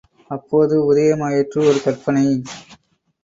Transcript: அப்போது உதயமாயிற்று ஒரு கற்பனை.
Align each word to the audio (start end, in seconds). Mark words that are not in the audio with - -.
அப்போது 0.31 0.75
உதயமாயிற்று 0.85 1.59
ஒரு 1.67 1.79
கற்பனை. 1.83 2.23